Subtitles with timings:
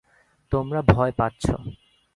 [0.51, 1.43] তোমরা ভয় পাচ্ছ।